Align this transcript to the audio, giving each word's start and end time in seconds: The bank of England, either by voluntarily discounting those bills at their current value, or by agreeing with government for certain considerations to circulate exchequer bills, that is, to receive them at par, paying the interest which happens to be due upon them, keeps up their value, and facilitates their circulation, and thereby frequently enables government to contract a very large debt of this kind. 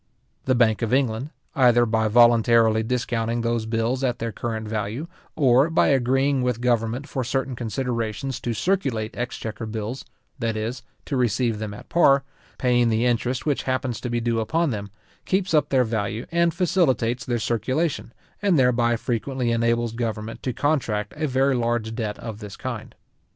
The 0.45 0.55
bank 0.55 0.81
of 0.81 0.95
England, 0.95 1.29
either 1.53 1.85
by 1.85 2.07
voluntarily 2.07 2.81
discounting 2.81 3.41
those 3.41 3.67
bills 3.67 4.03
at 4.03 4.17
their 4.17 4.31
current 4.31 4.67
value, 4.67 5.07
or 5.35 5.69
by 5.69 5.89
agreeing 5.89 6.41
with 6.41 6.59
government 6.59 7.07
for 7.07 7.23
certain 7.23 7.55
considerations 7.55 8.39
to 8.39 8.55
circulate 8.55 9.15
exchequer 9.15 9.67
bills, 9.67 10.03
that 10.39 10.57
is, 10.57 10.81
to 11.05 11.15
receive 11.15 11.59
them 11.59 11.71
at 11.75 11.87
par, 11.87 12.23
paying 12.57 12.89
the 12.89 13.05
interest 13.05 13.45
which 13.45 13.61
happens 13.69 14.01
to 14.01 14.09
be 14.09 14.19
due 14.19 14.39
upon 14.39 14.71
them, 14.71 14.89
keeps 15.25 15.53
up 15.53 15.69
their 15.69 15.83
value, 15.83 16.25
and 16.31 16.51
facilitates 16.55 17.23
their 17.23 17.37
circulation, 17.37 18.11
and 18.41 18.57
thereby 18.57 18.95
frequently 18.95 19.51
enables 19.51 19.91
government 19.93 20.41
to 20.41 20.51
contract 20.51 21.13
a 21.15 21.27
very 21.27 21.53
large 21.53 21.93
debt 21.93 22.17
of 22.17 22.39
this 22.39 22.57
kind. 22.57 22.95